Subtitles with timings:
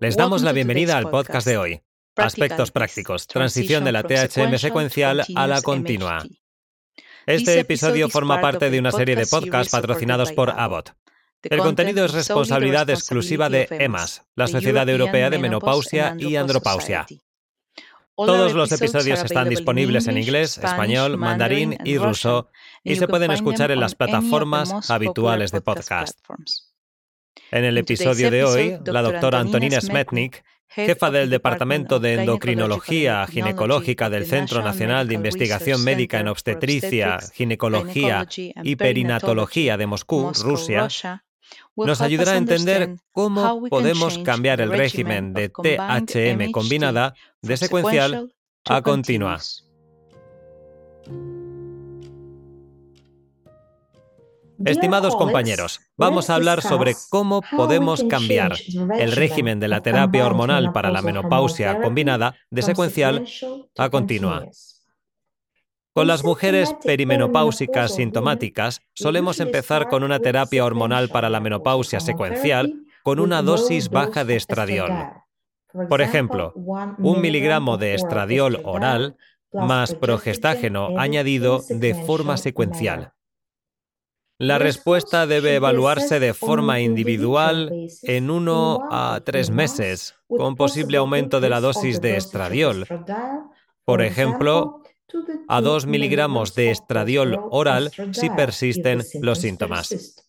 [0.00, 1.80] Les damos la bienvenida al podcast de hoy.
[2.16, 6.24] Aspectos prácticos, transición de la THM secuencial a la continua.
[7.26, 10.92] Este episodio forma parte de una serie de podcasts patrocinados por Abbott.
[11.42, 17.06] El contenido es responsabilidad exclusiva de EMAS, la Sociedad Europea de Menopausia y Andropausia.
[18.26, 22.50] Todos los episodios están disponibles en inglés, español, mandarín y ruso
[22.82, 26.18] y se pueden escuchar en las plataformas habituales de podcast.
[27.52, 34.10] En el episodio de hoy, la doctora Antonina Smetnik, jefa del Departamento de Endocrinología Ginecológica
[34.10, 40.88] del Centro Nacional de Investigación Médica en Obstetricia, Ginecología y Perinatología de Moscú, Rusia,
[41.76, 48.32] nos ayudará a entender cómo podemos cambiar el régimen de THM combinada de secuencial
[48.64, 49.38] a continua.
[54.64, 58.56] Estimados compañeros, vamos a hablar sobre cómo podemos cambiar
[58.98, 63.24] el régimen de la terapia hormonal para la menopausia combinada de secuencial
[63.76, 64.48] a continua.
[65.98, 72.84] Con las mujeres perimenopáusicas sintomáticas solemos empezar con una terapia hormonal para la menopausia secuencial
[73.02, 74.92] con una dosis baja de estradiol.
[75.88, 79.16] Por ejemplo, un miligramo de estradiol oral
[79.52, 83.14] más progestágeno añadido de forma secuencial.
[84.38, 87.72] La respuesta debe evaluarse de forma individual
[88.04, 92.86] en uno a tres meses, con posible aumento de la dosis de estradiol.
[93.84, 94.82] Por ejemplo,
[95.48, 100.24] a 2 miligramos de estradiol oral si persisten los síntomas.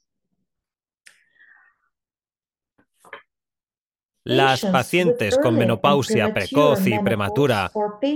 [4.26, 7.72] Las pacientes con menopausia precoz y prematura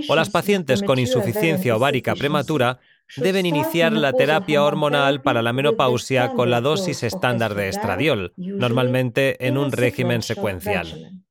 [0.08, 2.78] o las pacientes con insuficiencia ovárica prematura
[3.16, 9.46] deben iniciar la terapia hormonal para la menopausia con la dosis estándar de estradiol, normalmente
[9.46, 11.23] en un régimen secuencial.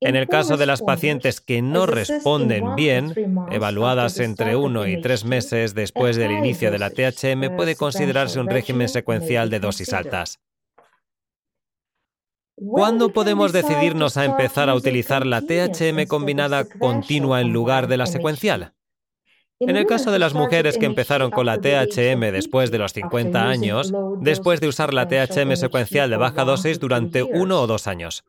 [0.00, 3.14] En el caso de las pacientes que no responden bien,
[3.50, 8.48] evaluadas entre uno y tres meses después del inicio de la THM, puede considerarse un
[8.48, 10.38] régimen secuencial de dosis altas.
[12.54, 18.06] ¿Cuándo podemos decidirnos a empezar a utilizar la THM combinada continua en lugar de la
[18.06, 18.74] secuencial?
[19.60, 23.48] En el caso de las mujeres que empezaron con la THM después de los 50
[23.48, 28.24] años, después de usar la THM secuencial de baja dosis durante uno o dos años.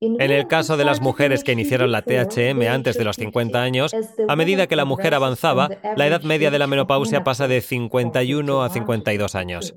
[0.00, 3.94] En el caso de las mujeres que iniciaron la THM antes de los 50 años,
[4.28, 8.62] a medida que la mujer avanzaba, la edad media de la menopausia pasa de 51
[8.62, 9.74] a 52 años.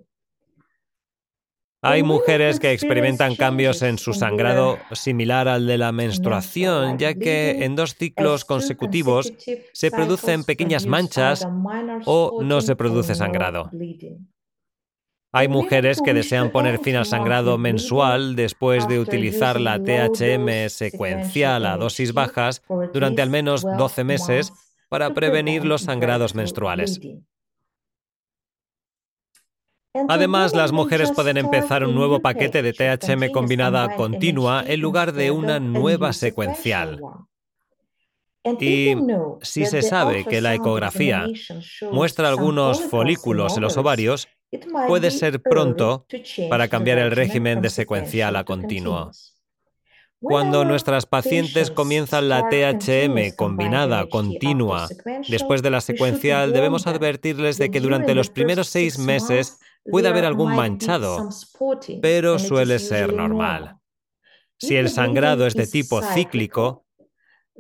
[1.84, 7.66] Hay mujeres que experimentan cambios en su sangrado similar al de la menstruación, ya que
[7.66, 9.34] en dos ciclos consecutivos
[9.74, 11.48] se producen pequeñas manchas
[12.06, 13.72] o no se produce sangrado.
[15.34, 21.66] Hay mujeres que desean poner fin al sangrado mensual después de utilizar la THM secuencial
[21.66, 22.62] a dosis bajas
[22.94, 24.52] durante al menos 12 meses
[24.90, 27.00] para prevenir los sangrados menstruales.
[30.10, 35.32] Además, las mujeres pueden empezar un nuevo paquete de THM combinada continua en lugar de
[35.32, 37.02] una nueva secuencial.
[38.60, 38.96] Y
[39.42, 41.26] si se sabe que la ecografía
[41.92, 44.28] muestra algunos folículos en los ovarios,
[44.88, 46.06] puede ser pronto
[46.50, 49.12] para cambiar el régimen de secuencial a continuo.
[50.20, 54.88] Cuando nuestras pacientes comienzan la THM combinada continua
[55.28, 60.26] después de la secuencial, debemos advertirles de que durante los primeros seis meses puede haber
[60.26, 61.30] algún manchado,
[62.04, 63.78] pero suele ser normal.
[64.60, 66.86] Si el sangrado es de tipo cíclico,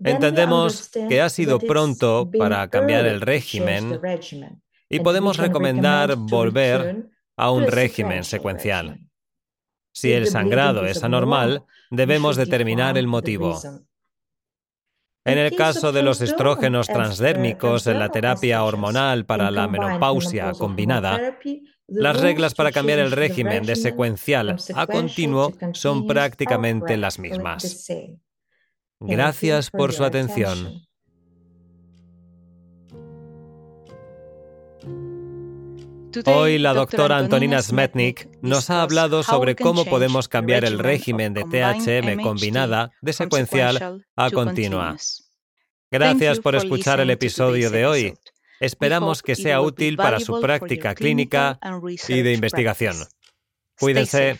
[0.03, 4.00] entendemos que ha sido pronto para cambiar el régimen
[4.91, 9.00] y podemos recomendar volver a un régimen secuencial.
[9.94, 13.59] Si el sangrado es anormal, debemos determinar el motivo.
[15.24, 21.38] En el caso de los estrógenos transdérmicos en la terapia hormonal para la menopausia combinada,
[21.87, 27.87] las reglas para cambiar el régimen de secuencial a continuo son prácticamente las mismas.
[28.99, 30.82] Gracias por su atención.
[36.25, 41.43] Hoy la doctora Antonina Smetnik nos ha hablado sobre cómo podemos cambiar el régimen de
[41.43, 44.97] THM combinada de secuencial a continua.
[45.89, 48.13] Gracias por escuchar el episodio de hoy.
[48.59, 51.59] Esperamos que sea útil para su práctica clínica
[52.07, 52.95] y de investigación.
[53.79, 54.39] Cuídense.